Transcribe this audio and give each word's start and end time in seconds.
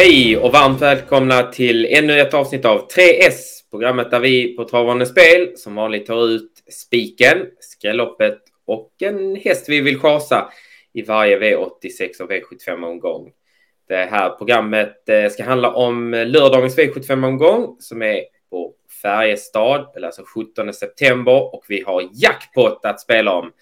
Hej 0.00 0.38
och 0.38 0.52
varmt 0.52 0.82
välkomna 0.82 1.42
till 1.42 1.86
ännu 1.86 2.20
ett 2.20 2.34
avsnitt 2.34 2.64
av 2.64 2.88
3S, 2.88 3.70
programmet 3.70 4.10
där 4.10 4.20
vi 4.20 4.56
på 4.56 4.64
Travande 4.64 5.06
Spel 5.06 5.52
som 5.56 5.74
vanligt 5.74 6.06
tar 6.06 6.28
ut 6.28 6.50
spiken, 6.70 7.46
skrälloppet 7.60 8.38
och 8.66 8.92
en 9.02 9.36
häst 9.36 9.68
vi 9.68 9.80
vill 9.80 9.98
chasa 9.98 10.52
i 10.92 11.02
varje 11.02 11.38
V86 11.38 12.20
och 12.20 12.30
V75-omgång. 12.30 13.30
Det 13.88 13.96
här 13.96 14.30
programmet 14.30 15.08
eh, 15.08 15.30
ska 15.30 15.44
handla 15.44 15.74
om 15.74 16.10
lördagens 16.10 16.78
V75-omgång 16.78 17.76
som 17.80 18.02
är 18.02 18.20
på 18.50 18.74
Färjestad, 19.02 19.86
eller 19.96 20.06
alltså 20.06 20.22
17 20.34 20.72
september 20.72 21.54
och 21.54 21.64
vi 21.68 21.82
har 21.82 22.08
jackpot 22.12 22.84
att 22.84 23.00
spela 23.00 23.32
om. 23.32 23.52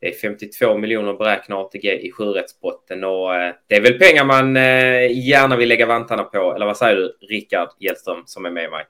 Det 0.00 0.08
är 0.08 0.12
52 0.12 0.78
miljoner 0.78 1.12
beräknar 1.12 1.60
ATG 1.60 2.06
i 2.06 2.12
sjurättspotten 2.12 3.04
och 3.04 3.34
eh, 3.34 3.54
det 3.66 3.74
är 3.74 3.80
väl 3.80 3.98
pengar 3.98 4.24
man 4.24 4.56
eh, 4.56 5.26
gärna 5.28 5.56
vill 5.56 5.68
lägga 5.68 5.86
vantarna 5.86 6.24
på. 6.24 6.54
Eller 6.54 6.66
vad 6.66 6.76
säger 6.76 6.96
du, 6.96 7.18
Rickard 7.20 7.68
Hjellström 7.78 8.22
som 8.26 8.46
är 8.46 8.50
med 8.50 8.70
mig? 8.70 8.84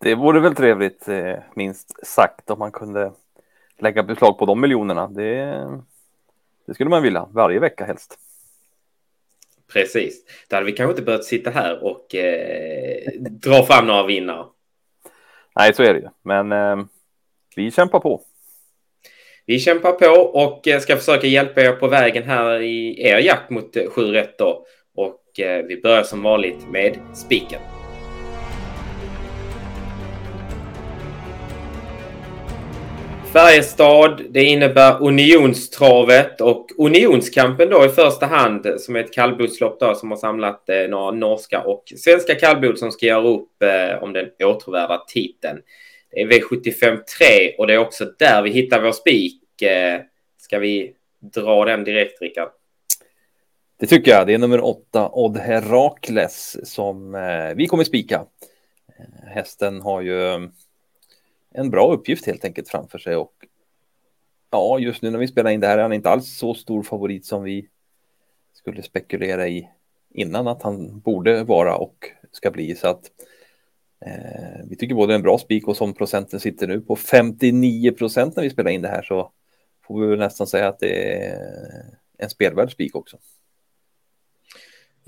Det 0.00 0.14
vore 0.14 0.40
väl 0.40 0.54
trevligt, 0.54 1.06
minst 1.54 2.06
sagt, 2.06 2.50
om 2.50 2.58
man 2.58 2.72
kunde 2.72 3.12
lägga 3.78 4.02
beslag 4.02 4.38
på 4.38 4.46
de 4.46 4.60
miljonerna. 4.60 5.08
Det, 5.08 5.66
det 6.66 6.74
skulle 6.74 6.90
man 6.90 7.02
vilja, 7.02 7.28
varje 7.32 7.60
vecka 7.60 7.84
helst. 7.84 8.18
Precis. 9.72 10.24
Då 10.48 10.56
hade 10.56 10.66
vi 10.66 10.72
kanske 10.72 10.90
inte 10.90 11.02
behövt 11.02 11.24
sitta 11.24 11.50
här 11.50 11.84
och 11.84 12.14
eh, 12.14 13.12
dra 13.20 13.62
fram 13.62 13.86
några 13.86 14.06
vinnare. 14.06 14.46
Nej, 15.56 15.74
så 15.74 15.82
är 15.82 15.94
det 15.94 16.00
ju. 16.00 16.08
Men 16.22 16.52
eh, 16.52 16.86
vi 17.56 17.70
kämpar 17.70 18.00
på. 18.00 18.22
Vi 19.48 19.58
kämpar 19.58 19.92
på 19.92 20.06
och 20.20 20.68
eh, 20.68 20.80
ska 20.80 20.96
försöka 20.96 21.26
hjälpa 21.26 21.60
er 21.60 21.72
på 21.72 21.88
vägen 21.88 22.22
här 22.22 22.60
i 22.60 23.02
er 23.02 23.18
jakt 23.18 23.50
mot 23.50 23.76
eh, 23.76 23.82
sju 23.90 24.02
rätt 24.02 24.40
Och 24.96 25.40
eh, 25.40 25.64
vi 25.64 25.80
börjar 25.80 26.02
som 26.02 26.22
vanligt 26.22 26.70
med 26.70 26.98
spiken. 27.14 27.60
Färjestad, 33.32 34.22
det 34.30 34.44
innebär 34.44 35.02
Unionstravet 35.02 36.40
och 36.40 36.66
Unionskampen 36.78 37.70
då 37.70 37.84
i 37.84 37.88
första 37.88 38.26
hand 38.26 38.66
som 38.78 38.96
är 38.96 39.00
ett 39.00 39.12
kallblodslopp 39.12 39.80
då 39.80 39.94
som 39.94 40.10
har 40.10 40.18
samlat 40.18 40.68
eh, 40.68 40.88
några 40.90 41.10
norska 41.10 41.60
och 41.60 41.84
svenska 41.96 42.34
kallblod 42.34 42.78
som 42.78 42.92
ska 42.92 43.06
göra 43.06 43.28
upp 43.28 43.62
eh, 43.62 44.02
om 44.02 44.12
den 44.12 44.26
återvärda 44.44 44.98
titeln. 45.08 45.58
V75 46.24 47.02
3 47.18 47.54
och 47.58 47.66
det 47.66 47.74
är 47.74 47.78
också 47.78 48.04
där 48.18 48.42
vi 48.42 48.50
hittar 48.50 48.82
vår 48.82 48.92
spik. 48.92 49.62
Eh, 49.62 50.00
ska 50.38 50.58
vi 50.58 50.94
dra 51.20 51.64
den 51.64 51.84
direkt, 51.84 52.22
Rickard? 52.22 52.48
Det 53.78 53.86
tycker 53.86 54.10
jag. 54.10 54.26
Det 54.26 54.34
är 54.34 54.38
nummer 54.38 54.64
åtta, 54.64 55.08
Odd 55.12 55.36
Herakles, 55.36 56.56
som 56.74 57.14
eh, 57.14 57.54
vi 57.56 57.66
kommer 57.66 57.84
spika. 57.84 58.26
Eh, 58.98 59.28
hästen 59.28 59.80
har 59.80 60.00
ju 60.00 60.28
eh, 60.28 60.40
en 61.54 61.70
bra 61.70 61.92
uppgift 61.92 62.26
helt 62.26 62.44
enkelt 62.44 62.68
framför 62.68 62.98
sig 62.98 63.16
och 63.16 63.32
ja, 64.50 64.78
just 64.78 65.02
nu 65.02 65.10
när 65.10 65.18
vi 65.18 65.28
spelar 65.28 65.50
in 65.50 65.60
det 65.60 65.66
här 65.66 65.78
är 65.78 65.82
han 65.82 65.92
inte 65.92 66.10
alls 66.10 66.38
så 66.38 66.54
stor 66.54 66.82
favorit 66.82 67.26
som 67.26 67.42
vi 67.42 67.68
skulle 68.52 68.82
spekulera 68.82 69.48
i 69.48 69.68
innan 70.14 70.48
att 70.48 70.62
han 70.62 71.00
borde 71.00 71.44
vara 71.44 71.76
och 71.76 72.10
ska 72.32 72.50
bli 72.50 72.74
så 72.74 72.88
att 72.88 73.04
eh, 73.04 73.35
vi 74.68 74.76
tycker 74.76 74.94
både 74.94 75.14
en 75.14 75.22
bra 75.22 75.38
spik 75.38 75.68
och 75.68 75.76
som 75.76 75.94
procenten 75.94 76.40
sitter 76.40 76.66
nu 76.66 76.80
på 76.80 76.96
59 76.96 77.92
procent 77.92 78.36
när 78.36 78.42
vi 78.42 78.50
spelar 78.50 78.70
in 78.70 78.82
det 78.82 78.88
här 78.88 79.02
så 79.02 79.32
får 79.86 80.00
vi 80.00 80.06
väl 80.06 80.18
nästan 80.18 80.46
säga 80.46 80.68
att 80.68 80.78
det 80.78 81.22
är 81.22 81.38
en 82.18 82.30
spelvärd 82.30 82.72
spik 82.72 82.94
också. 82.94 83.18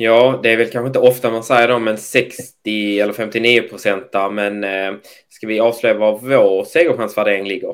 Ja, 0.00 0.40
det 0.42 0.50
är 0.50 0.56
väl 0.56 0.70
kanske 0.70 0.86
inte 0.86 0.98
ofta 0.98 1.30
man 1.30 1.44
säger 1.44 1.68
dem, 1.68 1.84
men 1.84 1.98
60 1.98 3.00
eller 3.00 3.12
59 3.12 3.62
procent 3.62 4.04
Men 4.32 4.64
eh, 4.64 4.92
ska 5.28 5.46
vi 5.46 5.60
avslöja 5.60 5.94
var 5.94 6.18
vår 6.18 6.64
segerchansvärdering 6.64 7.48
ligger? 7.48 7.70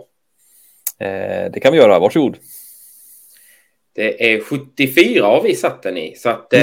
Eh, 0.98 1.50
det 1.52 1.60
kan 1.62 1.72
vi 1.72 1.78
göra. 1.78 1.98
Varsågod. 1.98 2.36
Det 3.94 4.34
är 4.34 4.41
74 4.41 5.26
har 5.26 5.42
vi 5.42 5.54
satt 5.54 5.82
den 5.82 5.96
i, 5.96 6.14
så 6.16 6.28
att 6.28 6.52
eh, 6.52 6.60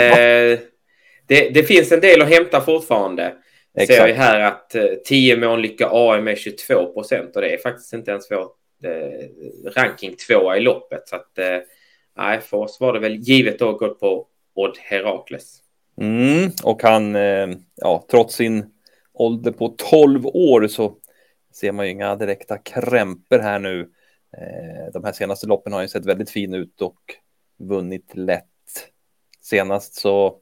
det, 1.27 1.49
det, 1.53 1.63
finns 1.63 1.91
en 1.91 1.99
del 1.99 2.21
att 2.21 2.29
hämta 2.29 2.61
fortfarande. 2.61 3.33
Exakt. 3.73 3.99
Ser 3.99 4.07
vi 4.07 4.13
här 4.13 4.39
att 4.39 4.75
eh, 4.75 4.85
10 5.05 5.37
mål 5.37 5.61
lycka 5.61 5.89
AM 5.91 6.27
är 6.27 6.35
22 6.35 6.93
procent 6.93 7.35
och 7.35 7.41
det 7.41 7.53
är 7.53 7.57
faktiskt 7.57 7.93
inte 7.93 8.11
ens 8.11 8.31
vår 8.31 8.47
eh, 8.83 9.27
ranking 9.75 10.15
tvåa 10.15 10.57
i 10.57 10.59
loppet. 10.59 11.07
Så 11.07 11.15
att 11.15 11.37
eh, 11.37 12.39
för 12.39 12.57
oss 12.57 12.77
var 12.79 12.93
det 12.93 12.99
väl 12.99 13.15
givet 13.15 13.61
att 13.61 13.77
gå 13.77 13.89
på 13.89 14.27
Odd 14.53 14.77
Herakles. 14.79 15.61
Mm, 16.01 16.51
och 16.63 16.83
han, 16.83 17.15
eh, 17.15 17.49
ja, 17.75 18.05
trots 18.11 18.35
sin 18.35 18.65
ålder 19.13 19.51
på 19.51 19.75
12 19.77 20.25
år 20.25 20.67
så 20.67 20.95
ser 21.53 21.71
man 21.71 21.85
ju 21.85 21.91
inga 21.91 22.15
direkta 22.15 22.57
krämper 22.57 23.39
här 23.39 23.59
nu. 23.59 23.79
Eh, 24.37 24.91
de 24.93 25.03
här 25.03 25.11
senaste 25.11 25.47
loppen 25.47 25.73
har 25.73 25.81
ju 25.81 25.87
sett 25.87 26.05
väldigt 26.05 26.29
fin 26.29 26.53
ut 26.53 26.81
och 26.81 26.99
vunnit 27.57 28.11
lätt. 28.13 28.45
Senast 29.41 29.93
så, 29.93 30.37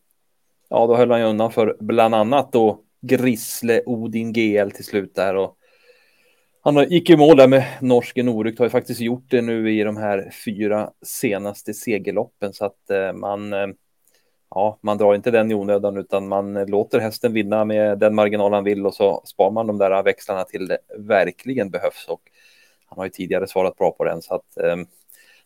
ja, 0.70 0.88
då 0.88 0.96
höll 0.96 1.12
han 1.12 1.20
ju 1.20 1.26
undan 1.26 1.52
för 1.52 1.78
bland 1.80 2.16
annat 2.16 2.52
då 2.52 2.84
Grisle 3.02 3.82
Odin 3.86 4.34
GL 4.34 4.70
till 4.70 4.86
slut 4.86 5.16
där 5.16 5.36
och 5.36 5.56
han 6.62 6.90
gick 6.90 7.10
i 7.10 7.18
mål 7.18 7.38
där 7.38 7.48
med 7.48 7.66
norsken 7.82 8.30
Orykt, 8.30 8.60
har 8.60 8.66
ju 8.66 8.70
faktiskt 8.70 9.02
gjort 9.02 9.26
det 9.30 9.42
nu 9.42 9.80
i 9.80 9.84
de 9.84 9.98
här 9.98 10.32
fyra 10.46 10.92
senaste 11.02 11.74
segerloppen 11.74 12.54
så 12.54 12.66
att 12.66 12.90
eh, 12.90 13.14
man 13.14 13.54
eh, 13.54 13.68
ja, 14.50 14.80
man 14.82 14.98
drar 14.98 15.16
inte 15.16 15.32
den 15.32 15.52
i 15.52 15.54
onödan 15.54 15.98
utan 15.98 16.28
man 16.28 16.54
låter 16.54 17.00
hästen 17.00 17.34
vinna 17.34 17.66
med 17.66 18.00
den 18.00 18.16
marginal 18.16 18.54
han 18.54 18.64
vill 18.64 18.86
och 18.86 18.94
så 18.94 19.22
spar 19.26 19.52
man 19.52 19.68
de 19.68 19.78
där 19.78 20.04
växlarna 20.04 20.44
till 20.44 20.68
det 20.68 20.78
verkligen 20.98 21.70
behövs. 21.70 22.08
Och 22.08 22.22
han 22.86 22.98
har 22.98 23.06
ju 23.06 23.12
tidigare 23.12 23.48
svarat 23.48 23.78
bra 23.78 23.92
på 23.92 24.04
den 24.04 24.22
så 24.22 24.34
att 24.36 24.58
eh, 24.58 24.76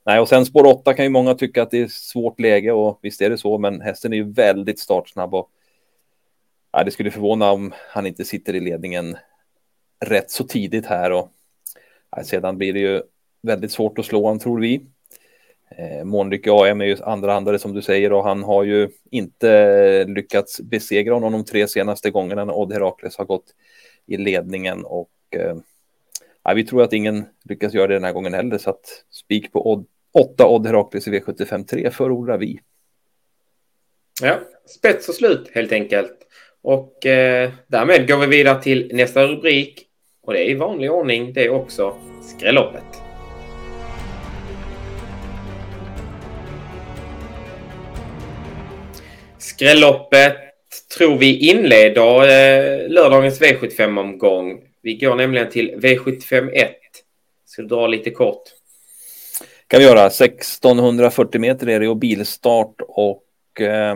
nej, 0.05 0.19
och 0.19 0.29
sen 0.29 0.45
spår 0.45 0.65
8 0.65 0.93
kan 0.93 1.05
ju 1.05 1.09
många 1.09 1.33
tycka 1.33 1.63
att 1.63 1.71
det 1.71 1.81
är 1.81 1.87
svårt 1.87 2.39
läge 2.39 2.71
och 2.71 2.99
visst 3.01 3.21
är 3.21 3.29
det 3.29 3.37
så, 3.37 3.57
men 3.57 3.81
hästen 3.81 4.13
är 4.13 4.17
ju 4.17 4.31
väldigt 4.31 4.79
startsnabb 4.79 5.33
och 5.33 5.49
ja, 6.73 6.83
det 6.83 6.91
skulle 6.91 7.11
förvåna 7.11 7.51
om 7.51 7.73
han 7.89 8.05
inte 8.05 8.25
sitter 8.25 8.55
i 8.55 8.59
ledningen 8.59 9.17
rätt 10.05 10.31
så 10.31 10.43
tidigt 10.43 10.85
här 10.85 11.11
och 11.11 11.31
ja, 12.11 12.23
sedan 12.23 12.57
blir 12.57 12.73
det 12.73 12.79
ju 12.79 13.01
väldigt 13.41 13.71
svårt 13.71 13.99
att 13.99 14.05
slå 14.05 14.21
honom 14.21 14.39
tror 14.39 14.59
vi. 14.59 14.85
Eh, 15.77 16.03
Månlykke 16.03 16.51
AM 16.51 16.81
är 16.81 16.85
ju 16.85 16.97
andra 17.03 17.33
handare 17.33 17.59
som 17.59 17.73
du 17.73 17.81
säger 17.81 18.13
och 18.13 18.23
han 18.23 18.43
har 18.43 18.63
ju 18.63 18.89
inte 19.11 20.05
lyckats 20.05 20.61
besegra 20.61 21.13
honom 21.13 21.31
de 21.31 21.45
tre 21.45 21.67
senaste 21.67 22.11
gångerna 22.11 22.45
när 22.45 22.57
Odd 22.57 22.73
Herakles 22.73 23.17
har 23.17 23.25
gått 23.25 23.55
i 24.05 24.17
ledningen 24.17 24.83
och 24.85 25.11
eh, 25.29 26.55
vi 26.55 26.63
tror 26.63 26.81
att 26.81 26.93
ingen 26.93 27.25
lyckas 27.43 27.73
göra 27.73 27.87
det 27.87 27.93
den 27.93 28.03
här 28.03 28.13
gången 28.13 28.33
heller 28.33 28.57
så 28.57 28.69
att 28.69 29.05
spik 29.09 29.51
på 29.51 29.71
Odd, 29.71 29.85
8 30.11 30.47
Odd 30.47 30.67
Herakles 30.67 31.07
i 31.07 31.11
V75 31.11 31.65
3 31.65 31.91
förordar 31.91 32.37
vi. 32.37 32.59
Ja, 34.21 34.39
spets 34.65 35.09
och 35.09 35.15
slut 35.15 35.51
helt 35.53 35.71
enkelt. 35.71 36.23
Och 36.63 37.05
eh, 37.05 37.51
därmed 37.67 38.07
går 38.07 38.17
vi 38.17 38.27
vidare 38.27 38.63
till 38.63 38.91
nästa 38.93 39.27
rubrik 39.27 39.87
och 40.23 40.33
det 40.33 40.39
är 40.39 40.49
i 40.49 40.53
vanlig 40.53 40.91
ordning 40.91 41.33
det 41.33 41.45
är 41.45 41.49
också 41.49 41.95
skrälloppet. 42.21 42.83
Skrälloppet 49.37 50.37
tror 50.97 51.17
vi 51.17 51.49
inleder 51.49 52.21
eh, 52.21 52.89
lördagens 52.89 53.41
V75-omgång. 53.41 54.61
Vi 54.81 54.95
går 54.95 55.15
nämligen 55.15 55.49
till 55.49 55.75
V75 55.75 56.49
1. 56.53 56.71
Ska 57.45 57.61
du 57.61 57.67
dra 57.67 57.87
lite 57.87 58.09
kort? 58.09 58.43
kan 59.67 59.79
vi 59.79 59.85
göra. 59.85 60.05
1640 60.05 61.41
meter 61.41 61.69
är 61.69 61.79
det 61.79 61.87
och 61.87 61.97
bilstart 61.97 62.75
och 62.87 63.61
eh, 63.61 63.95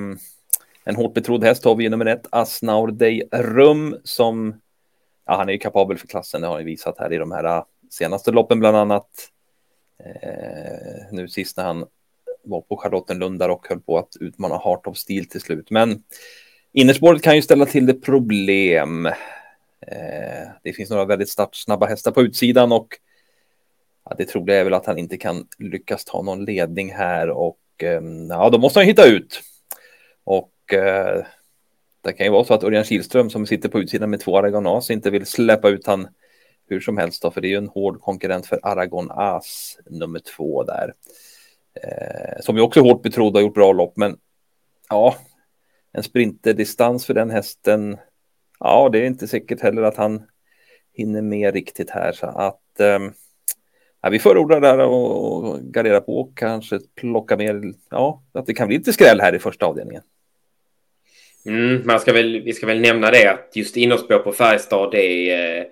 en 0.88 0.96
hårt 0.96 1.14
betrodd 1.14 1.44
häst 1.44 1.66
har 1.66 1.76
vi 1.76 1.84
ju 1.84 1.90
nummer 1.90 2.06
ett, 2.06 2.28
Asnaur 2.30 2.92
Dei 2.92 3.24
Rum 3.32 3.98
som 4.04 4.62
ja, 5.26 5.36
han 5.38 5.50
är 5.50 5.54
ju 5.54 5.60
kapabel 5.60 5.98
för 5.98 6.08
klassen. 6.08 6.42
Det 6.42 6.48
har 6.48 6.56
han 6.56 6.66
visat 6.66 7.00
här 7.00 7.14
i 7.14 7.18
de 7.18 7.32
här 7.32 7.44
äh, 7.44 7.64
senaste 7.90 8.32
loppen 8.32 8.60
bland 8.60 8.78
annat. 8.78 9.10
Eh, 10.04 11.12
nu 11.12 11.28
sist 11.28 11.58
när 11.58 11.64
han 11.64 11.86
var 12.44 12.62
på 12.62 12.78
Charlottenlund 12.78 13.40
där 13.40 13.50
och 13.50 13.68
höll 13.70 13.80
på 13.80 13.98
att 13.98 14.16
utmana 14.20 14.58
Heart 14.58 14.88
of 14.88 14.98
Steel 14.98 15.26
till 15.26 15.42
slut. 15.42 15.70
Men 15.72 16.04
innerspåret 16.72 17.22
kan 17.22 17.36
ju 17.36 17.42
ställa 17.42 17.66
till 17.66 17.86
det 17.86 17.94
problem. 17.94 19.06
Eh, 19.82 20.48
det 20.64 20.74
finns 20.74 20.90
några 20.90 21.06
väldigt 21.06 21.30
startsnabba 21.30 21.86
hästar 21.86 22.12
på 22.12 22.22
utsidan 22.22 22.72
och 22.72 22.88
ja, 24.06 24.16
det 24.18 24.26
troliga 24.26 24.58
är 24.58 24.64
väl 24.64 24.74
att 24.74 24.86
han 24.86 24.98
inte 24.98 25.18
kan 25.18 25.48
lyckas 25.58 26.06
ta 26.06 26.22
någon 26.22 26.46
ledning 26.46 26.94
här 26.94 27.30
och 27.30 27.60
eh, 27.78 28.02
ja, 28.30 28.50
då 28.50 28.58
måste 28.58 28.80
han 28.80 28.88
hitta 28.88 29.06
ut. 29.06 29.42
Och 30.24 30.54
eh, 30.74 31.26
det 32.02 32.14
kan 32.14 32.26
ju 32.26 32.32
vara 32.32 32.44
så 32.44 32.54
att 32.54 32.64
Örjan 32.64 32.84
Kihlström 32.84 33.30
som 33.30 33.46
sitter 33.46 33.70
på 33.70 33.80
utsidan 33.80 34.10
med 34.10 34.20
två 34.20 34.38
Aragon 34.38 34.68
As 34.68 34.92
inte 34.92 35.10
vill 35.10 35.26
släppa 35.26 35.70
ut 35.70 35.88
han 35.88 36.08
hur 36.70 36.80
som 36.80 36.98
helst 36.98 37.22
då, 37.22 37.32
för 37.32 37.42
det 37.42 37.48
är 37.48 37.50
ju 37.50 37.58
en 37.58 37.68
hård 37.68 38.02
konkurrent 38.02 38.46
för 38.46 38.60
Aragon 38.64 39.12
As 39.12 39.78
nummer 39.86 40.20
två 40.20 40.64
där. 40.64 40.94
Eh, 41.84 42.42
som 42.42 42.56
ju 42.56 42.62
också 42.62 42.80
är 42.80 42.84
hårt 42.84 43.04
betrodd 43.04 43.34
och 43.34 43.34
har 43.34 43.42
gjort 43.42 43.54
bra 43.54 43.72
lopp, 43.72 43.98
men 43.98 44.18
ja, 44.90 45.16
en 45.92 46.04
sprinterdistans 46.04 47.06
för 47.06 47.14
den 47.14 47.30
hästen. 47.30 47.98
Ja, 48.60 48.90
det 48.92 49.00
är 49.00 49.06
inte 49.06 49.28
säkert 49.28 49.62
heller 49.62 49.82
att 49.82 49.98
han 49.98 50.24
hinner 50.94 51.22
med 51.22 51.54
riktigt 51.54 51.90
här 51.90 52.12
så 52.12 52.26
att 52.28 52.80
eh, 52.80 53.00
ja, 54.02 54.10
vi 54.10 54.20
förordar 54.20 54.62
där 54.62 54.80
och 54.80 55.60
gardera 55.60 56.02
på 56.02 56.18
och 56.18 56.38
kanske 56.38 56.80
plocka 56.96 57.38
med. 57.38 57.76
Ja, 57.90 58.24
att 58.32 58.46
det 58.46 58.54
kan 58.54 58.68
bli 58.68 58.78
lite 58.78 58.94
skräll 58.94 59.22
här 59.22 59.36
i 59.36 59.40
första 59.40 59.66
avdelningen. 59.66 60.04
Mm, 61.48 61.82
man 61.86 62.00
ska 62.00 62.14
väl, 62.14 62.42
vi 62.42 62.54
ska 62.54 62.66
väl 62.66 62.82
nämna 62.82 63.12
det 63.12 63.28
att 63.28 63.52
just 63.56 63.78
innerspår 63.78 64.20
på 64.20 64.32
Färjestad 64.32 64.92
det 64.92 65.32
är 65.32 65.60
eh, 65.60 65.66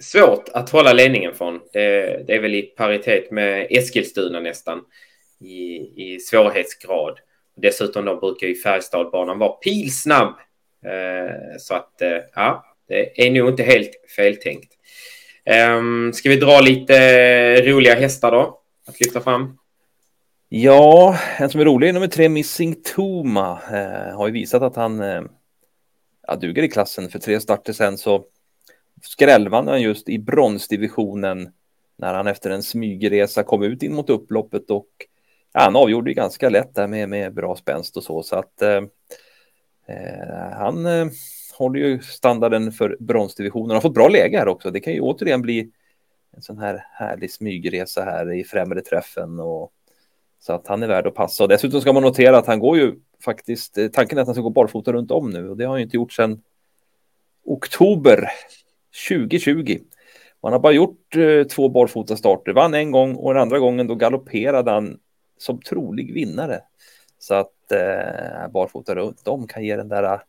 svårt 0.00 0.48
att 0.52 0.70
hålla 0.70 0.92
ledningen 0.92 1.34
från. 1.34 1.60
Det, 1.72 2.26
det, 2.26 2.34
är 2.34 2.40
väl 2.40 2.54
i 2.54 2.62
paritet 2.62 3.30
med 3.30 3.66
Eskilstuna 3.70 4.40
nästan 4.40 4.80
i, 5.40 5.76
i 5.96 6.20
svårighetsgrad. 6.20 7.18
Dessutom 7.56 8.04
då 8.04 8.16
brukar 8.16 8.46
ju 8.46 8.54
Färjestadbanan 8.54 9.38
vara 9.38 9.52
pilsnabb. 9.52 10.34
Eh, 10.86 11.58
så 11.58 11.74
att 11.74 12.02
eh, 12.02 12.18
ja, 12.34 12.64
det 12.88 13.26
är 13.26 13.30
nog 13.30 13.48
inte 13.48 13.62
helt 13.62 13.90
feltänkt. 14.16 14.72
Eh, 15.44 15.82
ska 16.12 16.28
vi 16.28 16.36
dra 16.36 16.60
lite 16.60 17.72
roliga 17.72 17.94
hästar 17.94 18.30
då? 18.30 18.60
Att 18.86 19.00
lyfta 19.00 19.20
fram? 19.20 19.58
Ja, 20.48 21.18
en 21.38 21.50
som 21.50 21.60
är 21.60 21.64
rolig, 21.64 21.88
är 21.88 21.92
nummer 21.92 22.06
tre, 22.06 22.28
Missing 22.28 22.74
Toma, 22.94 23.60
eh, 23.70 24.16
har 24.16 24.26
ju 24.26 24.32
visat 24.32 24.62
att 24.62 24.76
han 24.76 25.00
eh, 25.00 25.22
ja, 26.26 26.36
duger 26.36 26.62
i 26.62 26.68
klassen. 26.68 27.08
För 27.08 27.18
tre 27.18 27.40
starter 27.40 27.72
sen 27.72 27.98
så 27.98 28.24
skrällvann 29.02 29.68
han 29.68 29.82
just 29.82 30.08
i 30.08 30.18
bronsdivisionen 30.18 31.52
när 31.96 32.14
han 32.14 32.26
efter 32.26 32.50
en 32.50 32.62
smygresa 32.62 33.42
kom 33.42 33.62
ut 33.62 33.82
in 33.82 33.94
mot 33.94 34.10
upploppet 34.10 34.70
och 34.70 34.88
ja, 35.52 35.60
han 35.60 35.76
avgjorde 35.76 36.14
ganska 36.14 36.48
lätt 36.48 36.74
där 36.74 36.86
med, 36.86 37.08
med 37.08 37.34
bra 37.34 37.56
spänst 37.56 37.96
och 37.96 38.02
så. 38.02 38.22
Så 38.22 38.36
att 38.36 38.62
eh, 38.62 38.82
eh 39.86 40.50
han 40.52 40.86
eh, 40.86 41.06
håller 41.58 41.80
ju 41.80 42.02
standarden 42.02 42.72
för 42.72 42.96
bronsdivisionen 43.00 43.70
och 43.70 43.74
har 43.74 43.80
fått 43.80 43.94
bra 43.94 44.08
läge 44.08 44.38
här 44.38 44.48
också. 44.48 44.70
Det 44.70 44.80
kan 44.80 44.92
ju 44.92 45.00
återigen 45.00 45.42
bli 45.42 45.70
en 46.32 46.42
sån 46.42 46.58
här 46.58 46.86
härlig 46.92 47.32
smygresa 47.32 48.04
här 48.04 48.32
i 48.32 48.44
främre 48.44 48.80
träffen 48.80 49.40
och 49.40 49.72
så 50.46 50.52
att 50.52 50.66
han 50.66 50.82
är 50.82 50.86
värd 50.86 51.06
att 51.06 51.14
passa. 51.14 51.44
Och 51.44 51.48
dessutom 51.48 51.80
ska 51.80 51.92
man 51.92 52.02
notera 52.02 52.38
att 52.38 52.46
han 52.46 52.58
går 52.58 52.78
ju 52.78 52.94
faktiskt, 53.24 53.78
eh, 53.78 53.88
tanken 53.88 54.18
är 54.18 54.22
att 54.22 54.28
han 54.28 54.34
ska 54.34 54.42
gå 54.42 54.50
barfota 54.50 54.92
runt 54.92 55.10
om 55.10 55.30
nu 55.30 55.48
och 55.50 55.56
det 55.56 55.64
har 55.64 55.70
han 55.70 55.78
ju 55.78 55.84
inte 55.84 55.96
gjort 55.96 56.12
sedan 56.12 56.42
oktober 57.44 58.28
2020. 59.08 59.78
Man 60.42 60.52
har 60.52 60.60
bara 60.60 60.72
gjort 60.72 61.16
eh, 61.16 61.44
två 61.44 61.68
barfota 61.68 62.16
starter, 62.16 62.52
vann 62.52 62.74
en 62.74 62.90
gång 62.90 63.14
och 63.14 63.34
den 63.34 63.42
andra 63.42 63.58
gången 63.58 63.86
då 63.86 63.94
galopperade 63.94 64.70
han 64.70 64.98
som 65.38 65.60
trolig 65.60 66.14
vinnare. 66.14 66.60
Så 67.18 67.34
att 67.34 67.72
eh, 67.72 68.48
barfota 68.50 68.94
runt 68.94 69.28
om 69.28 69.46
kan 69.46 69.64
ge 69.64 69.76
den 69.76 69.88
där 69.88 70.02
eh, 70.02 70.20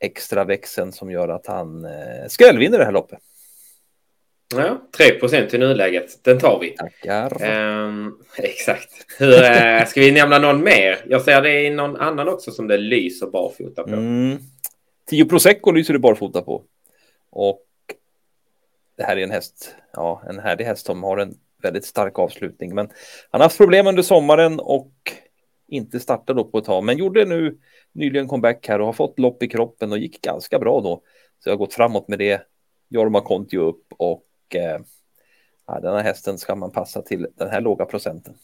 extra 0.00 0.44
växeln 0.44 0.92
som 0.92 1.10
gör 1.10 1.28
att 1.28 1.46
han 1.46 1.84
eh, 1.84 2.28
skrällvinner 2.28 2.78
det 2.78 2.84
här 2.84 2.92
loppet. 2.92 3.20
Ja, 4.54 4.88
3 4.96 5.10
procent 5.10 5.54
i 5.54 5.58
nuläget. 5.58 6.24
Den 6.24 6.38
tar 6.38 6.60
vi. 6.60 6.70
Tackar. 6.70 7.44
Um, 7.86 8.18
exakt. 8.38 8.88
Hur, 9.18 9.32
uh, 9.32 9.86
ska 9.86 10.00
vi 10.00 10.12
nämna 10.12 10.38
någon 10.38 10.62
mer? 10.62 10.98
Jag 11.06 11.22
ser 11.22 11.42
det 11.42 11.62
i 11.62 11.70
någon 11.70 11.96
annan 11.96 12.28
också 12.28 12.50
som 12.50 12.68
det 12.68 12.76
lyser 12.76 13.26
barfota 13.26 13.82
på. 13.82 13.92
Mm. 13.92 14.38
10 15.10 15.24
Prosecco 15.24 15.72
lyser 15.72 15.92
det 15.92 15.98
barfota 15.98 16.42
på. 16.42 16.62
Och 17.30 17.62
det 18.96 19.02
här 19.04 19.16
är 19.16 19.22
en 19.22 19.30
häst, 19.30 19.74
ja, 19.92 20.22
en 20.28 20.38
härlig 20.38 20.64
häst 20.64 20.86
som 20.86 21.02
har 21.02 21.18
en 21.18 21.34
väldigt 21.62 21.84
stark 21.84 22.18
avslutning. 22.18 22.74
Men 22.74 22.88
han 23.30 23.40
har 23.40 23.44
haft 23.46 23.58
problem 23.58 23.86
under 23.86 24.02
sommaren 24.02 24.60
och 24.60 24.92
inte 25.68 26.00
startade 26.00 26.40
då 26.40 26.44
på 26.44 26.58
ett 26.58 26.64
tag, 26.64 26.84
men 26.84 26.98
gjorde 26.98 27.24
nu 27.24 27.58
nyligen 27.92 28.28
comeback 28.28 28.68
här 28.68 28.80
och 28.80 28.86
har 28.86 28.92
fått 28.92 29.18
lopp 29.18 29.42
i 29.42 29.48
kroppen 29.48 29.92
och 29.92 29.98
gick 29.98 30.20
ganska 30.20 30.58
bra 30.58 30.80
då. 30.80 31.02
Så 31.38 31.48
jag 31.48 31.52
har 31.52 31.58
gått 31.58 31.74
framåt 31.74 32.08
med 32.08 32.18
det. 32.18 32.42
Jorma 32.88 33.20
Kontio 33.20 33.58
upp 33.58 33.84
och 33.96 34.25
eh, 34.54 34.78
ja, 35.66 35.80
den 35.80 35.94
här 35.94 36.02
hästen 36.02 36.38
ska 36.38 36.54
man 36.54 36.72
passa 36.72 37.02
till 37.02 37.26
den 37.34 37.48
här 37.48 37.60
låga 37.60 37.84
procenten. 37.84 38.34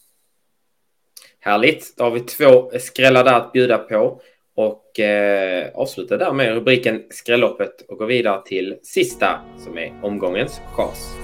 Härligt. 1.40 1.96
Då 1.96 2.04
har 2.04 2.10
vi 2.10 2.20
två 2.20 2.70
skrällar 2.80 3.24
där 3.24 3.34
att 3.34 3.52
bjuda 3.52 3.78
på 3.78 4.20
och 4.56 5.00
eh, 5.00 5.70
avslutar 5.74 6.18
där 6.18 6.32
med 6.32 6.54
rubriken 6.54 7.02
Skrälloppet 7.10 7.80
och 7.88 7.98
går 7.98 8.06
vidare 8.06 8.42
till 8.44 8.78
sista 8.82 9.40
som 9.58 9.78
är 9.78 9.92
omgångens 10.02 10.60
chans. 10.76 11.14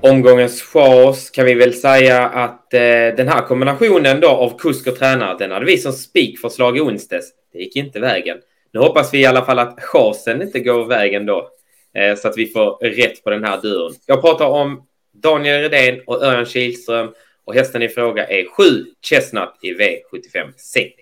Omgångens 0.00 0.62
chans 0.62 1.30
kan 1.30 1.44
vi 1.44 1.54
väl 1.54 1.74
säga 1.74 2.28
att 2.28 2.74
eh, 2.74 2.80
den 3.16 3.28
här 3.28 3.42
kombinationen 3.42 4.20
då 4.20 4.28
av 4.28 4.58
kusk 4.58 4.86
och 4.86 4.96
tränare, 4.96 5.38
den 5.38 5.50
hade 5.50 5.66
vi 5.66 5.78
som 5.78 5.92
spikförslag 5.92 6.76
i 6.76 6.80
onsdags. 6.80 7.32
Det 7.52 7.58
gick 7.58 7.76
inte 7.76 8.00
vägen. 8.00 8.38
Nu 8.72 8.80
hoppas 8.80 9.14
vi 9.14 9.20
i 9.20 9.26
alla 9.26 9.44
fall 9.44 9.58
att 9.58 9.82
chasen 9.82 10.42
inte 10.42 10.60
går 10.60 10.84
vägen 10.84 11.26
då, 11.26 11.50
eh, 11.94 12.16
så 12.16 12.28
att 12.28 12.36
vi 12.36 12.46
får 12.46 12.78
rätt 12.80 13.24
på 13.24 13.30
den 13.30 13.44
här 13.44 13.60
duon. 13.62 13.94
Jag 14.06 14.20
pratar 14.20 14.46
om 14.46 14.86
Daniel 15.12 15.60
Redén 15.60 16.00
och 16.06 16.22
Örjan 16.22 16.46
Kihlström 16.46 17.14
och 17.44 17.54
hästen 17.54 17.82
i 17.82 17.88
fråga 17.88 18.26
är 18.26 18.44
7 18.44 18.64
Chestnut 19.02 19.48
i 19.62 19.72
V75 19.72 20.52
6. 20.56 20.94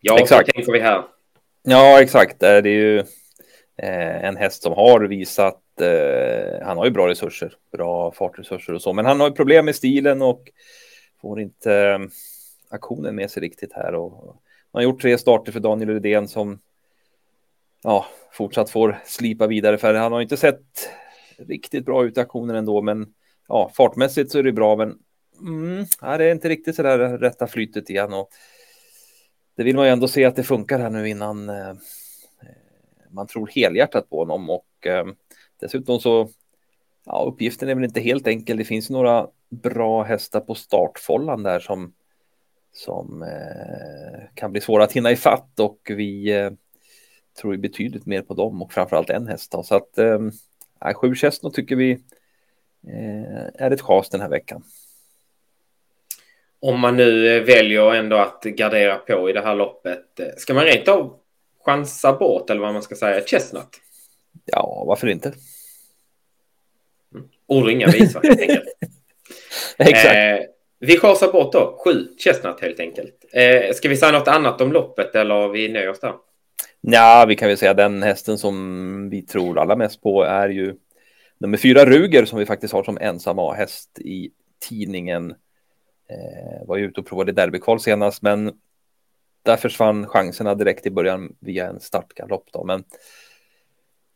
Ja, 0.00 0.18
exakt. 0.18 0.48
vad 0.48 0.54
tänker 0.54 0.72
vi 0.72 0.80
här? 0.80 1.02
Ja, 1.62 2.00
exakt. 2.00 2.40
Det 2.40 2.48
är 2.48 2.66
ju 2.66 2.98
eh, 3.76 4.24
en 4.24 4.36
häst 4.36 4.62
som 4.62 4.72
har 4.72 5.00
visat 5.00 5.80
eh, 5.80 6.66
han 6.66 6.76
har 6.76 6.84
ju 6.84 6.90
bra 6.90 7.08
resurser, 7.08 7.54
bra 7.72 8.12
fartresurser 8.12 8.72
och 8.72 8.82
så, 8.82 8.92
men 8.92 9.04
han 9.04 9.20
har 9.20 9.28
ju 9.28 9.34
problem 9.34 9.64
med 9.64 9.76
stilen 9.76 10.22
och 10.22 10.50
får 11.20 11.40
inte 11.40 11.74
eh, 11.74 11.98
aktionen 12.70 13.14
med 13.14 13.30
sig 13.30 13.42
riktigt 13.42 13.72
här. 13.72 13.94
Och, 13.94 14.36
man 14.72 14.80
har 14.80 14.82
gjort 14.82 15.02
tre 15.02 15.18
starter 15.18 15.52
för 15.52 15.60
Daniel 15.60 15.88
Rydén 15.88 16.28
som 16.28 16.58
ja, 17.82 18.06
fortsatt 18.32 18.70
får 18.70 18.98
slipa 19.04 19.46
vidare 19.46 19.78
för 19.78 19.94
han 19.94 20.12
har 20.12 20.20
inte 20.20 20.36
sett 20.36 20.90
riktigt 21.38 21.84
bra 21.84 22.04
ut 22.04 22.16
i 22.16 22.20
aktionen 22.20 22.56
ändå, 22.56 22.82
men 22.82 23.14
ja, 23.48 23.70
fartmässigt 23.74 24.30
så 24.30 24.38
är 24.38 24.42
det 24.42 24.52
bra, 24.52 24.76
men 24.76 24.98
mm, 25.40 25.86
ja, 26.00 26.18
det 26.18 26.24
är 26.24 26.32
inte 26.32 26.48
riktigt 26.48 26.76
så 26.76 26.82
där 26.82 27.18
rätta 27.18 27.46
flytet 27.46 27.90
igen 27.90 28.12
och 28.12 28.28
det 29.56 29.62
vill 29.62 29.76
man 29.76 29.86
ju 29.86 29.92
ändå 29.92 30.08
se 30.08 30.24
att 30.24 30.36
det 30.36 30.42
funkar 30.42 30.78
här 30.78 30.90
nu 30.90 31.08
innan 31.08 31.48
eh, 31.48 31.74
man 33.10 33.26
tror 33.26 33.50
helhjärtat 33.54 34.10
på 34.10 34.18
honom 34.18 34.50
och 34.50 34.86
eh, 34.86 35.04
Dessutom 35.62 36.00
så, 36.00 36.28
ja, 37.04 37.24
uppgiften 37.28 37.68
är 37.68 37.74
väl 37.74 37.84
inte 37.84 38.00
helt 38.00 38.26
enkel. 38.26 38.56
Det 38.56 38.64
finns 38.64 38.90
några 38.90 39.28
bra 39.50 40.02
hästar 40.02 40.40
på 40.40 40.54
startfållan 40.54 41.42
där 41.42 41.60
som, 41.60 41.92
som 42.72 43.22
eh, 43.22 44.28
kan 44.34 44.52
bli 44.52 44.60
svåra 44.60 44.84
att 44.84 44.92
hinna 44.92 45.10
i 45.10 45.16
fatt 45.16 45.60
och 45.60 45.80
vi 45.88 46.32
eh, 46.32 46.50
tror 47.40 47.56
betydligt 47.56 48.06
mer 48.06 48.22
på 48.22 48.34
dem 48.34 48.62
och 48.62 48.72
framförallt 48.72 49.10
en 49.10 49.28
häst. 49.28 49.52
Då. 49.52 49.62
Så 49.62 49.74
att 49.74 49.98
eh, 49.98 50.94
sju 50.94 51.14
Chestnut 51.14 51.54
tycker 51.54 51.76
vi 51.76 51.90
eh, 52.88 53.64
är 53.64 53.70
ett 53.70 53.80
chas 53.80 54.08
den 54.08 54.20
här 54.20 54.28
veckan. 54.28 54.62
Om 56.60 56.80
man 56.80 56.96
nu 56.96 57.36
eh, 57.36 57.42
väljer 57.42 57.94
ändå 57.94 58.16
att 58.16 58.42
gardera 58.42 58.96
på 58.96 59.30
i 59.30 59.32
det 59.32 59.42
här 59.42 59.54
loppet, 59.54 60.20
ska 60.36 60.54
man 60.54 60.64
rent 60.64 60.88
av 60.88 61.18
chansa 61.64 62.12
bort 62.12 62.50
eller 62.50 62.60
vad 62.60 62.72
man 62.72 62.82
ska 62.82 62.94
säga, 62.94 63.24
Chestnut? 63.26 63.68
Ja, 64.44 64.84
varför 64.86 65.06
inte? 65.06 65.32
Ord 67.46 67.64
och 67.64 67.70
inga 67.70 67.86
visor 67.86 68.22
helt 68.22 68.40
enkelt. 68.40 68.68
Exakt. 69.78 70.14
Eh, 70.14 70.46
vi 70.86 70.98
chasar 70.98 71.32
bort 71.32 71.52
då. 71.52 71.80
Sju 71.84 72.08
Chestnut 72.18 72.60
helt 72.60 72.80
enkelt. 72.80 73.24
Eh, 73.32 73.74
ska 73.74 73.88
vi 73.88 73.96
säga 73.96 74.12
något 74.12 74.28
annat 74.28 74.60
om 74.60 74.72
loppet 74.72 75.14
eller 75.14 75.48
vi 75.48 75.68
nöjer 75.68 75.88
oss 75.88 76.00
där? 76.00 76.14
Ja, 76.80 77.24
vi 77.28 77.36
kan 77.36 77.48
väl 77.48 77.58
säga 77.58 77.74
den 77.74 78.02
hästen 78.02 78.38
som 78.38 79.10
vi 79.10 79.22
tror 79.22 79.58
allra 79.58 79.76
mest 79.76 80.02
på 80.02 80.22
är 80.22 80.48
ju 80.48 80.74
nummer 81.38 81.56
fyra 81.56 81.84
Ruger 81.84 82.24
som 82.24 82.38
vi 82.38 82.46
faktiskt 82.46 82.74
har 82.74 82.82
som 82.82 82.98
ensam 83.00 83.38
A-häst 83.38 83.98
i 83.98 84.30
tidningen. 84.68 85.30
Eh, 86.10 86.66
var 86.66 86.76
ju 86.76 86.84
ute 86.84 87.00
och 87.00 87.06
provade 87.06 87.32
derbykval 87.32 87.80
senast, 87.80 88.22
men 88.22 88.52
där 89.42 89.56
försvann 89.56 90.06
chanserna 90.06 90.54
direkt 90.54 90.86
i 90.86 90.90
början 90.90 91.36
via 91.40 91.68
en 91.68 91.80
startgalopp 91.80 92.48
då. 92.52 92.64
Men 92.64 92.84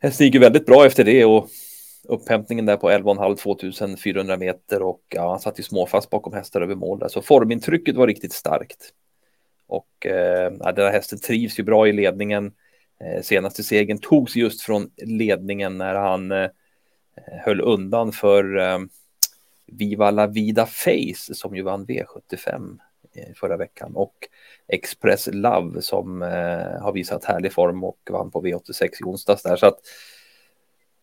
hästen 0.00 0.26
gick 0.26 0.35
ju 0.35 0.40
väldigt 0.40 0.66
bra 0.66 0.87
efter 0.87 1.04
det 1.04 1.25
och 1.25 1.49
upphämtningen 2.08 2.66
där 2.66 2.76
på 2.76 2.90
11,5 2.90 3.36
2400 3.36 4.36
meter 4.36 4.82
och 4.82 5.02
ja, 5.08 5.30
han 5.30 5.40
satt 5.40 5.58
ju 5.58 5.62
småfast 5.62 6.10
bakom 6.10 6.32
hästar 6.32 6.60
över 6.60 6.75
mål 6.75 6.98
där. 6.98 7.08
Så 7.08 7.22
formintrycket 7.22 7.96
var 7.96 8.06
riktigt 8.06 8.32
starkt. 8.32 8.92
Och 9.66 10.06
eh, 10.06 10.52
den 10.52 10.86
här 10.86 10.92
hästen 10.92 11.18
trivs 11.18 11.58
ju 11.58 11.62
bra 11.62 11.88
i 11.88 11.92
ledningen. 11.92 12.52
Eh, 13.00 13.22
senaste 13.22 13.62
segern 13.62 13.98
togs 13.98 14.36
just 14.36 14.62
från 14.62 14.90
ledningen 14.96 15.78
när 15.78 15.94
han 15.94 16.32
eh, 16.32 16.48
höll 17.44 17.60
undan 17.60 18.12
för 18.12 18.58
eh, 18.58 18.78
Viva 19.66 20.10
la 20.10 20.26
Vida 20.26 20.66
Face 20.66 21.34
som 21.34 21.56
ju 21.56 21.62
vann 21.62 21.86
V75 21.86 22.78
eh, 23.14 23.34
förra 23.34 23.56
veckan 23.56 23.92
och 23.96 24.14
Express 24.68 25.28
Love 25.32 25.82
som 25.82 26.22
eh, 26.22 26.82
har 26.82 26.92
visat 26.92 27.25
härlig 27.25 27.52
form 27.52 27.84
och 27.84 27.98
vann 28.10 28.30
på 28.30 28.42
V86 28.42 28.88
i 29.00 29.04
onsdags 29.04 29.42
där. 29.42 29.56
Så 29.56 29.66
att 29.66 29.78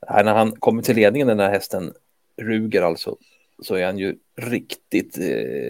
när 0.09 0.33
han 0.33 0.51
kommer 0.51 0.81
till 0.81 0.95
ledningen 0.95 1.27
den 1.27 1.39
här 1.39 1.49
hästen 1.49 1.93
Ruger 2.37 2.81
alltså 2.81 3.17
så 3.61 3.75
är 3.75 3.85
han 3.85 3.97
ju 3.97 4.15
riktigt 4.35 5.17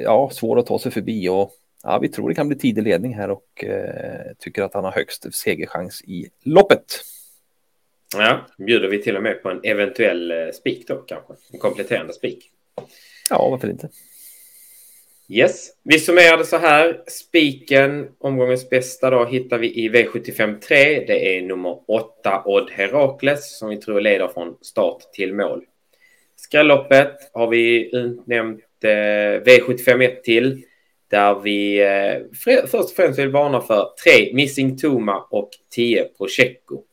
ja, 0.03 0.29
svår 0.33 0.59
att 0.59 0.65
ta 0.65 0.79
sig 0.79 0.91
förbi 0.91 1.29
och 1.29 1.51
ja, 1.83 1.99
vi 1.99 2.09
tror 2.09 2.29
det 2.29 2.35
kan 2.35 2.47
bli 2.47 2.57
tidig 2.57 2.83
ledning 2.83 3.15
här 3.15 3.29
och 3.29 3.63
eh, 3.63 4.33
tycker 4.39 4.63
att 4.63 4.73
han 4.73 4.83
har 4.83 4.91
högst 4.91 5.35
segerchans 5.35 6.01
i 6.01 6.29
loppet. 6.43 6.85
Ja, 8.17 8.47
bjuder 8.57 8.87
vi 8.87 9.01
till 9.03 9.17
och 9.17 9.23
med 9.23 9.43
på 9.43 9.49
en 9.49 9.59
eventuell 9.63 10.31
eh, 10.31 10.51
spik 10.53 10.87
då 10.87 10.95
kanske, 10.95 11.33
en 11.51 11.59
kompletterande 11.59 12.13
spik. 12.13 12.51
Ja, 13.29 13.49
varför 13.49 13.69
inte? 13.69 13.89
Yes, 15.29 15.69
vi 15.83 15.99
summerade 15.99 16.45
så 16.45 16.57
här. 16.57 17.03
Spiken, 17.07 18.09
omgångens 18.19 18.69
bästa 18.69 19.09
då, 19.09 19.25
hittar 19.25 19.57
vi 19.57 19.85
i 19.85 19.89
V75 19.89 20.59
3. 20.59 21.05
Det 21.05 21.37
är 21.37 21.41
nummer 21.41 21.79
8 21.87 22.43
Odd 22.45 22.71
Herakles 22.71 23.57
som 23.57 23.69
vi 23.69 23.77
tror 23.77 24.01
leder 24.01 24.27
från 24.27 24.57
start 24.61 25.01
till 25.13 25.33
mål. 25.33 25.65
Skrälloppet 26.35 27.15
har 27.33 27.47
vi 27.47 27.89
utnämnt 27.95 28.63
eh, 28.83 28.89
V75 29.43 30.03
1 30.03 30.23
till. 30.23 30.63
Där 31.07 31.39
vi 31.39 31.81
eh, 31.81 32.67
först 32.67 32.73
och 32.73 32.89
främst 32.95 33.19
vill 33.19 33.29
varna 33.29 33.61
för 33.61 33.89
3 34.03 34.33
Missing 34.33 34.77
Toma 34.77 35.27
och 35.29 35.49
10 35.69 36.03
Procheco. 36.03 36.83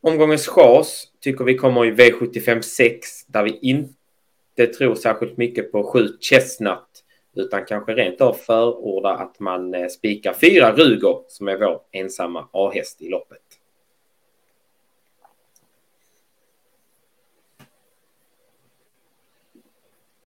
Omgångens 0.00 0.48
chas 0.48 1.04
tycker 1.20 1.44
vi 1.44 1.54
kommer 1.54 1.86
i 1.86 1.90
V75 1.90 2.60
6 2.60 3.26
där 3.26 3.42
vi 3.42 3.58
inte 3.62 4.66
tror 4.66 4.94
särskilt 4.94 5.36
mycket 5.36 5.72
på 5.72 5.84
7 5.84 6.08
Chestnut 6.20 6.93
utan 7.34 7.64
kanske 7.64 7.94
rent 7.94 8.20
av 8.20 8.32
förordar 8.32 9.14
att 9.14 9.40
man 9.40 9.74
eh, 9.74 9.86
spikar 9.86 10.32
fyra 10.32 10.72
Ruger 10.72 11.16
som 11.28 11.48
är 11.48 11.56
vår 11.56 11.80
ensamma 11.92 12.48
A-häst 12.52 13.02
i 13.02 13.08
loppet. 13.08 13.43